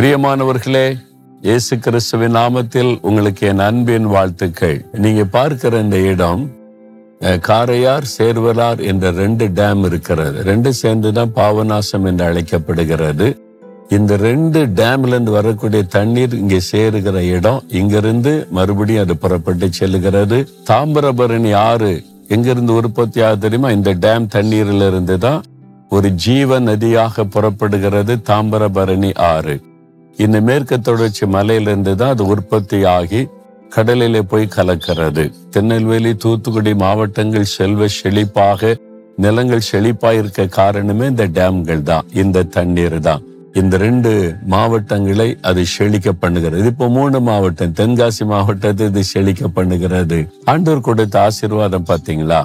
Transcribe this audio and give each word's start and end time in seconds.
பிரியமானவர்களே 0.00 0.98
இயேசு 1.40 1.78
கிறிஸ்துவின் 1.78 2.34
நாமத்தில் 2.36 2.98
உங்களுக்கு 3.00 3.46
என் 3.46 3.58
அன்பின் 3.58 4.06
வாழ்த்துக்கள். 4.06 4.84
நீங்க 4.92 5.24
பார்க்கிற 5.24 5.80
இந்த 5.80 5.96
இடம் 5.96 6.42
காரையார் 7.48 8.06
சேர்வலார் 8.18 8.80
என்ற 8.82 9.10
ரெண்டு 9.10 9.46
டேம் 9.48 9.84
இருக்கிறது. 9.84 10.42
ரெண்டு 10.42 10.72
சேர்ந்துதான் 10.72 11.32
பாவநாசம் 11.34 12.04
என்று 12.04 12.24
அழைக்கப்படுகிறது. 12.24 13.28
இந்த 13.88 14.16
ரெண்டு 14.16 14.66
டேம்ல 14.66 15.06
இருந்து 15.06 15.30
வரக்கூடிய 15.30 15.82
தண்ணீர் 15.82 16.34
இங்கே 16.34 16.60
சேருகிற 16.72 17.20
இடம் 17.36 17.62
இங்கிருந்து 17.68 18.46
மறுபடியும் 18.50 19.04
அது 19.04 19.16
புறப்பட்டு 19.16 19.68
செல்லுகிறது. 19.80 20.48
தாமிரபரணி 20.70 21.54
ஆறு 21.54 22.02
எங்கிருந்து 22.28 22.74
உற்பத்தி 22.74 23.22
ஆகுது 23.22 23.38
தெரியுமா? 23.38 23.70
இந்த 23.70 23.94
டேம் 23.94 24.26
தண்ணீரில் 24.26 24.86
இருந்து 24.90 25.18
தான் 25.18 25.42
ஒரு 25.88 26.10
ஜீவ 26.10 26.60
நதியாக 26.60 27.24
புறப்படுகிறது 27.24 28.16
தாமிரபரணி 28.30 29.12
ஆறு. 29.16 29.56
இந்த 30.18 30.36
மேற்கு 30.40 30.76
தொடர்ச்சி 30.80 31.24
மலையிலிருந்து 31.26 31.92
தான் 31.96 32.12
அது 32.14 32.24
உற்பத்தி 32.24 32.78
ஆகி 32.96 33.20
கடலிலே 33.76 34.20
போய் 34.30 34.54
கலக்கிறது. 34.56 35.24
திருநெல்வேலி 35.52 36.12
தூத்துக்குடி 36.24 36.72
மாவட்டங்கள் 36.84 37.52
செல்வ 37.56 37.88
செழிப்பாக 37.96 38.72
நிலங்கள் 39.18 39.68
செழிப்பா 39.70 40.10
இருக்க 40.12 40.46
காரணமே 40.58 41.06
இந்த 41.06 41.24
டேம்கள் 41.38 41.82
தான் 41.82 42.06
இந்த 42.12 42.46
தண்ணீர் 42.56 42.98
தான். 43.00 43.22
இந்த 43.54 43.76
ரெண்டு 43.76 44.10
மாவட்டங்களை 44.46 45.28
அது 45.42 45.62
செழிக்க 45.66 46.08
பண்ணுகிறது 46.12 46.66
இப்போ 46.72 46.86
மூணு 46.88 47.20
மாவட்டம் 47.20 47.72
தென்காசி 47.72 48.24
மாவட்டத்தை 48.24 48.86
இது 48.86 49.02
செழிக்க 49.04 49.48
பண்ணுகிறது 49.56 50.18
ஆண்டூர் 50.44 50.86
கொடுத்த 50.88 51.18
ஆசீர்வாதம் 51.20 51.88
பாத்தீங்களா 51.90 52.40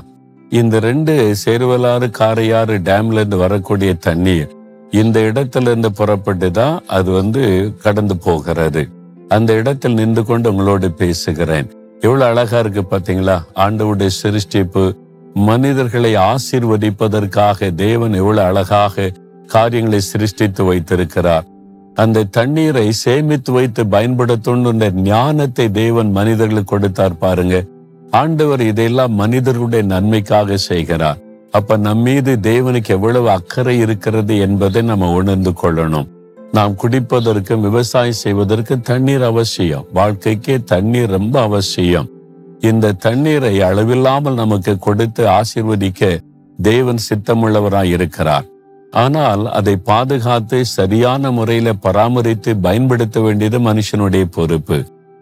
இந்த 0.51 0.79
ரெண்டு 0.79 1.13
சேருவலாறு 1.43 2.07
காரையாறு 2.11 2.77
டேம்ல 2.89 3.19
இருந்து 3.19 3.37
வரக்கூடிய 3.37 3.93
தண்ணீர் 3.99 4.49
இந்த 4.91 5.19
இடத்துல 5.19 5.61
இருந்து 5.61 5.91
புறப்பட்டு 5.91 6.51
தான் 6.51 6.81
அது 6.87 7.11
வந்து 7.11 7.73
கடந்து 7.81 8.17
போகிறது. 8.17 8.87
அந்த 9.27 9.53
இடத்தில் 9.53 9.93
நின்று 9.93 10.25
கொண்டு 10.25 10.49
உங்களோடு 10.49 10.91
பேசுகிறேன். 10.91 11.67
எவ்வளவு 11.99 12.31
அழகா 12.31 12.59
இருக்கு 12.59 12.81
பாத்தீங்களா? 12.81 13.43
ஆண்டவுடைய 13.55 14.09
சிருஷ்டிப்பு 14.23 14.95
மனிதர்களை 15.33 16.15
ஆசீர்வதிப்பதற்காக 16.15 17.75
தேவன் 17.75 18.13
எவ்வளவு 18.13 18.47
அழகாக 18.47 19.11
காரியங்களை 19.47 19.99
சிருஷ்டித்து 19.99 20.63
வைத்திருக்கிறார். 20.63 21.45
அந்த 21.93 22.23
தண்ணீரை 22.23 22.91
சேமித்து 22.91 23.51
வைத்து 23.51 23.83
பயன்படுத்தணுன்ற 23.83 24.91
ஞானத்தை 24.91 25.71
தேவன் 25.71 26.11
மனிதர்களுக்கு 26.11 26.69
கொடுத்தார் 26.69 27.17
பாருங்க. 27.17 27.63
ஆண்டவர் 28.11 28.61
இதையெல்லாம் 28.61 29.13
மனிதர்களுடைய 29.13 29.85
நன்மைக்காக 29.85 30.57
செய்கிறார். 30.57 31.17
அப்ப 31.57 31.77
நம்மீது 31.77 32.31
தேவனுக்கு 32.41 32.91
எவ்வளவு 32.97 33.27
அக்கறை 33.29 33.75
இருக்கிறது 33.79 34.33
என்பதை 34.39 34.81
நம்ம 34.81 35.11
உணர்ந்து 35.11 35.51
கொள்ளணும். 35.61 36.07
நாம் 36.51 36.73
குடிப்பதற்கும் 36.81 37.65
விவசாயம் 37.67 38.21
செய்வதற்கு 38.23 38.75
தண்ணீர் 38.81 39.23
அவசியம். 39.23 39.85
வாழ்க்கைக்கே 39.93 40.55
தண்ணீர் 40.63 41.13
ரொம்ப 41.17 41.35
அவசியம். 41.41 42.09
இந்த 42.59 42.95
தண்ணீரை 43.05 43.53
அளவில்லாமல் 43.61 44.39
நமக்கு 44.41 44.73
கொடுத்து 44.77 45.23
ஆசீர்வதிக்க 45.39 46.11
தேவன் 46.59 47.01
சித்தமுள்ளவராய் 47.07 47.93
இருக்கிறார். 47.97 48.45
ஆனால் 49.03 49.43
அதை 49.59 49.75
பாதுகாத்து 49.89 50.59
சரியான 50.77 51.31
முறையில 51.31 51.73
பராமரித்து 51.85 52.51
பயன்படுத்த 52.57 53.19
வேண்டியது 53.19 53.59
மனுஷனுடைய 53.59 54.25
பொறுப்பு. 54.37 54.79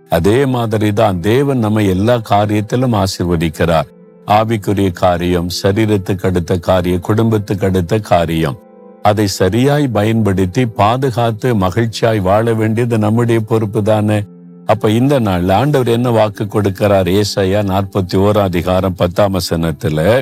அதே 0.09 0.39
மாதிரி 0.55 0.89
தான் 0.93 1.19
தேவன் 1.31 1.63
நம்ம 1.65 1.83
எல்லா 1.95 2.15
காரியத்திலும் 2.29 2.97
ஆசீர்வதிக்கிறார். 3.03 3.89
ஆவிக்குரிய 4.27 4.91
காரியம் 4.91 5.49
சரீரத்துக்கு 5.63 6.25
அடுத்த 6.25 6.57
காரியம் 6.57 6.99
குடும்பத்துக்கு 6.99 7.65
அடுத்த 7.65 7.99
காரியம். 7.99 8.59
அதை 9.01 9.27
சரியாய் 9.27 9.87
பயன்படுத்தி 9.87 10.65
பாதுகாத்து 10.65 11.55
மகிழ்ச்சியாய் 11.55 12.21
வாழ 12.21 12.53
வேண்டியது 12.53 12.97
நம்முடைய 12.97 13.39
பொறுப்பு 13.39 13.83
தானே? 13.83 14.23
அப்ப 14.65 14.89
இந்த 14.89 15.19
நாள் 15.19 15.49
ஆண்டவர் 15.49 15.87
என்ன 15.87 16.09
வாக்கு 16.09 16.43
கொடுக்கிறார்? 16.43 17.21
ஏசையா 17.21 17.61
நாற்பத்தி 17.63 18.15
ஓரா 18.15 18.37
அதிகாரம் 18.37 18.95
பத்தாம் 18.95 19.33
வசனத்துல 19.33 20.21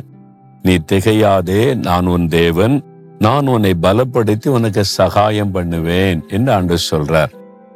நீ 0.62 0.76
திகையாதே 0.92 1.76
நான் 1.76 2.06
உன் 2.06 2.28
தேவன். 2.28 2.84
நான் 3.20 3.48
உன்னை 3.48 3.74
பலப்படுத்தி 3.82 4.48
உனக்கு 4.48 4.84
சகாயம் 4.84 5.52
பண்ணுவேன் 5.52 6.24
என்று 6.30 6.52
ஆண்டு 6.52 6.78
சொல்றார். 6.92 7.32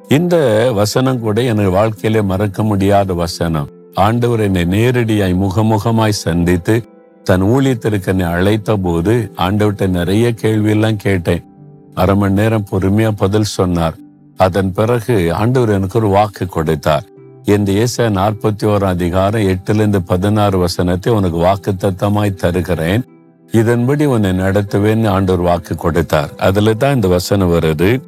இந்த 0.08 0.35
வசனம் 0.74 1.19
கூட 1.19 1.41
எனக்கு 1.41 1.72
வாழ்க்கையிலே 1.72 2.22
மறக்க 2.22 2.64
முடியாத 2.64 3.14
வசனம். 3.14 3.69
ஆண்டவர் 4.03 4.39
என்னை 4.39 4.63
நேரடியாய் 4.66 5.41
முகமுகமாய் 5.41 6.22
சந்தித்து 6.25 6.83
தன் 7.23 7.41
ஊழியத்திற்கு 7.41 8.07
என்னை 8.07 8.25
அழைத்த 8.25 8.75
போது 8.75 9.31
ஆண்டவர்கிட்ட 9.38 9.88
நிறைய 9.88 10.33
கேள்வி 10.33 10.69
எல்லாம் 10.69 10.97
கேட்டேன். 10.97 11.45
அரை 11.94 12.16
மணி 12.16 12.34
நேரம் 12.34 12.66
பொறுமையா 12.72 13.11
பதில் 13.11 13.53
சொன்னார். 13.57 13.95
அதன் 14.38 14.72
பிறகு 14.72 15.34
ஆண்டவர் 15.34 15.69
எனக்கு 15.69 16.00
ஒரு 16.00 16.07
வாக்கு 16.07 16.47
கொடுத்தார். 16.47 17.05
இந்த 17.44 17.72
இயேச 17.72 18.09
நாற்பத்தி 18.09 18.66
ஓராம் 18.73 18.95
அதிகாரம் 18.97 19.41
எட்டுல 19.41 19.81
இருந்து 19.84 20.01
பதினாறு 20.01 20.57
வசனத்தை 20.57 21.13
உனக்கு 21.13 21.38
வாக்கு 21.38 21.72
தத்தமாய் 21.73 22.39
தருகிறேன். 22.44 23.03
இதன்படி 23.51 24.05
உன்னை 24.05 24.31
நடத்துவேன்னு 24.31 25.07
ஆண்டவர் 25.07 25.41
வாக்கு 25.41 25.75
கொடுத்தார். 25.75 26.31
அதுல 26.38 26.73
தான் 26.73 26.95
இந்த 26.95 27.07
வசனம் 27.07 27.53
வருது. 27.53 28.01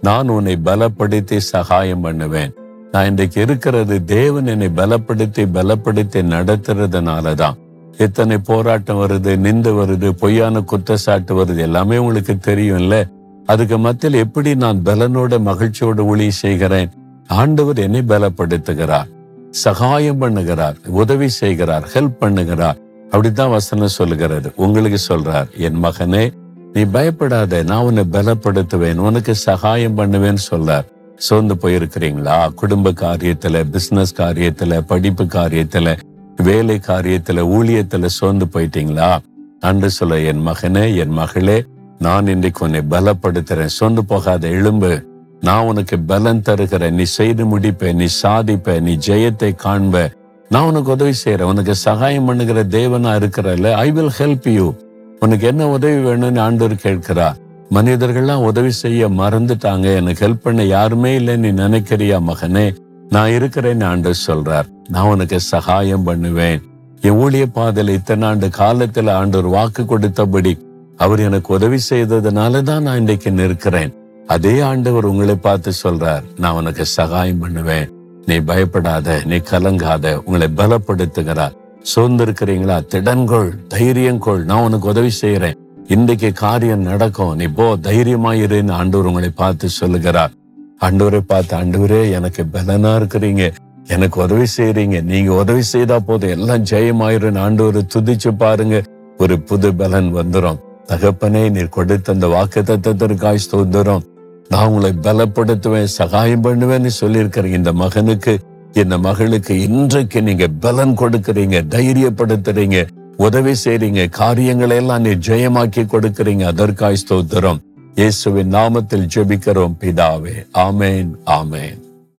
நான் 0.00 0.28
உன்னை 0.28 0.58
பலப்படுத்தி 0.64 1.36
சகாயம் 1.36 2.00
பண்ணுவேன். 2.00 2.54
நான் 2.94 3.06
இன்றைக்கு 3.06 3.40
இருக்கிறது 3.40 4.04
தேவன் 4.04 4.46
என்னை 4.46 4.66
பலப்படுத்தி 4.76 5.42
பலப்படுத்தி 5.56 6.20
நடத்துறதுனால 6.34 7.34
தான் 7.34 7.56
எத்தனை 7.98 8.38
போராட்டம் 8.38 9.00
வருது 9.00 9.32
நிந்து 9.46 9.70
வருது 9.78 10.08
பொய்யான 10.10 10.60
குற்றச்சாட்டு 10.60 11.44
வருது 11.44 11.56
எல்லாமே 11.56 11.96
உங்களுக்கு 11.96 12.54
இல்ல 12.64 13.06
அதுக்கு 13.46 13.78
மத்தியில் 13.78 14.18
எப்படி 14.18 14.54
நான் 14.54 14.82
பலனோட 14.84 15.40
மகிழ்ச்சியோட 15.48 16.06
ஒளி 16.06 16.30
செய்கிறேன்? 16.30 16.90
ஆண்டவர் 17.26 17.78
என்னை 17.78 18.02
பலப்படுத்துகிறார். 18.08 19.10
சகாயம் 19.50 20.22
பண்ணுகிறார் 20.22 20.78
உதவி 20.86 21.28
செய்கிறார் 21.28 21.84
ஹெல்ப் 21.94 22.16
பண்ணுகிறார். 22.20 22.78
அப்படித்தான் 23.10 23.50
வசனம் 23.50 23.96
சொல்லுகிறது. 23.98 24.52
உங்களுக்கு 24.56 25.00
சொல்றார் 25.08 25.50
என் 25.58 25.84
மகனே 25.84 26.24
நீ 26.72 26.84
பயப்படாத 26.84 27.62
நான் 27.62 27.84
உன்னை 27.84 28.04
பலப்படுத்துவேன் 28.12 28.96
உனக்கு 28.96 29.34
சகாயம் 29.34 29.98
பண்ணுவேன்னு 29.98 30.44
சொல்றார். 30.50 30.88
சோர்ந்து 31.16 31.54
போயிருக்கிறீங்களா? 31.54 32.54
குடும்ப 32.54 32.90
காரியத்துல 32.90 33.64
பிசினஸ் 33.70 34.20
காரியத்துல 34.20 34.80
படிப்பு 34.80 35.24
காரியத்துல 35.24 35.98
வேலை 36.36 36.80
காரியத்துல 36.86 37.42
ஊழியத்துல 37.56 38.06
சோர்ந்து 38.06 38.44
போயிட்டீங்களா? 38.44 39.18
அன்று 39.60 39.90
சொல்ல 39.90 40.18
என் 40.18 40.46
மகனே 40.46 40.96
என் 40.96 41.10
மகளே 41.10 41.64
நான் 41.98 42.26
இன்றைக்கு 42.26 42.64
உன்னை 42.64 42.80
பலப்படுத்துறேன். 42.90 43.64
சோர்ந்து 43.64 44.04
போகாத 44.04 44.48
எழும்பு. 44.48 45.04
நான் 45.40 45.64
உனக்கு 45.64 45.98
பலன் 45.98 46.42
தருகிறேன். 46.42 46.94
நீ 46.94 47.02
செய்து 47.02 47.58
முடிப்ப 47.58 47.94
நீ 47.94 48.06
சாதிப்ப 48.22 48.80
நீ 48.80 48.98
ஜெயத்தை 49.06 49.54
காண்ப. 49.54 50.12
நான் 50.48 50.64
உனக்கு 50.64 50.90
உதவி 50.90 51.12
செய்யறேன் 51.24 51.42
உனக்கு 51.42 51.74
சகாயம் 51.74 52.24
பண்ணுகிற 52.24 52.64
தேவனா 52.64 53.12
இருக்கிறல்ல 53.20 53.72
ஐ 53.72 53.90
வில் 53.90 54.10
ஹெல்ப் 54.18 54.48
யூ 54.48 54.74
உனக்கு 55.20 55.46
என்ன 55.46 55.68
உதவி 55.68 56.10
வேணும்னு 56.10 56.38
ஆண்டவர் 56.38 56.76
கேட்கிறார். 56.76 57.36
மனிதர்கள்லாம் 57.70 58.44
உதவி 58.44 58.70
செய்ய 58.70 59.08
மறந்துட்டாங்க. 59.08 59.94
எனக்கு 59.94 60.28
ஹெல்ப் 60.28 60.42
பண்ண 60.42 60.64
யாருமே 60.64 61.14
இல்லை 61.14 61.36
நீ 61.36 61.52
நினைக்கிறியா 61.52 62.20
மகனே? 62.26 62.76
நான் 63.08 63.30
இருக்கிறேன்னு 63.30 63.84
ஆண்டு 63.84 64.14
சொல்றார். 64.26 64.64
நான் 64.88 65.06
உனக்கு 65.06 65.40
சகாயம் 65.40 66.02
பண்ணுவேன். 66.02 66.62
என் 67.00 67.12
ஊழிய 67.12 67.44
பாதையில 67.54 67.88
இத்தனை 67.88 68.28
ஆண்டு 68.28 68.46
காலத்துல 68.46 69.10
ஆண்டவர் 69.10 69.50
வாக்கு 69.50 69.82
கொடுத்தபடி 69.82 70.58
அவர் 70.96 71.20
எனக்கு 71.20 71.54
உதவி 71.54 71.78
செய்ததுனால 71.90 72.62
தான் 72.62 72.82
நான் 72.82 72.98
இன்றைக்கு 72.98 73.30
நிற்கிறேன். 73.30 73.94
அதே 74.26 74.60
ஆண்டவர் 74.60 75.04
உங்களை 75.04 75.34
பார்த்து 75.34 75.72
சொல்றார். 75.82 76.22
நான் 76.36 76.54
உனக்கு 76.54 76.84
சகாயம் 76.84 77.38
பண்ணுவேன். 77.38 77.90
நீ 78.26 78.36
பயப்படாத 78.36 79.22
நீ 79.24 79.36
கலங்காத 79.36 80.22
உங்களை 80.24 80.48
பலப்படுத்துகிறார். 80.56 81.56
சோர்ந்திருக்கிறீங்களா? 81.96 82.82
திடன்கொள் 82.90 83.50
தைரியங்கொள் 83.68 84.44
நான் 84.44 84.62
உனக்கு 84.62 84.88
உதவி 84.88 85.10
செய்யறேன் 85.20 85.62
இன்றைக்கு 85.88 86.32
காரியம் 86.32 86.80
நடக்கும். 86.80 87.36
நீ 87.36 87.46
போ 87.46 87.76
தைரியமாயிருன்னு 87.76 88.72
ஆண்டவர் 88.72 89.06
உங்களை 89.06 89.30
பார்த்து 89.30 89.68
சொல்லுகிறார். 89.68 90.32
ஆண்டவரை 90.80 91.20
பார்த்து 91.26 91.56
ஆண்டவரே 91.56 92.10
எனக்கு 92.10 92.44
பலனா 92.54 92.92
இருக்கிறீங்க. 93.00 93.52
எனக்கு 93.86 94.22
உதவி 94.22 94.46
செய்யறீங்க 94.56 95.02
நீங்க 95.02 95.34
உதவி 95.34 95.62
செய்தா 95.62 95.98
போதும். 95.98 96.30
எல்லாம் 96.30 96.64
ஜெயமாயிரும் 96.64 97.40
ஆண்டவரை 97.44 97.82
துதிச்சு 97.94 98.28
பாருங்க. 98.28 98.82
ஒரு 99.18 99.40
புது 99.40 99.74
பலன் 99.74 100.10
வந்துரும். 100.14 100.58
தகப்பனே 100.86 101.50
நீர் 101.50 101.68
கொடுத்த 101.68 102.12
அந்த 102.12 102.26
வாக்கு 102.26 102.62
தத்துவத்திற்காய் 102.62 103.44
ஸ்தோத்திரம். 103.46 104.02
நான் 104.48 104.66
உங்களை 104.66 104.92
பலப்படுத்துவேன் 105.06 105.94
சகாயம் 105.98 106.44
பண்ணுவேன்னு 106.44 106.86
சொல்லியிருக்கிறேன் 106.86 107.52
இந்த 107.52 107.72
மகனுக்கு 107.72 108.38
இந்த 108.72 108.98
மகளுக்கு 108.98 109.60
இன்றைக்கு 109.60 110.22
நீங்க 110.22 110.46
பலன் 110.48 110.94
கொடுக்கறீங்க 111.00 111.58
தைரியப்படுத்துறீங்க. 111.74 112.78
உதவி 113.16 113.54
செய்றீங்க 113.64 114.08
காரியங்களை 114.08 114.76
எல்லாம் 114.76 115.00
நீ 115.00 115.10
ஜெயமாக்கி 115.10 115.84
கொடுக்கறீங்க. 115.84 116.42
அதற்காய் 116.42 117.02
ஸ்தோத்திரம். 117.08 117.58
இயேசுவின் 117.94 118.52
நாமத்தில் 118.52 119.08
ஜெபிக்கிறோம் 119.14 119.74
பிதாவே. 119.80 120.46
ஆமேன் 120.54 121.10
ஆமேன். 121.26 121.83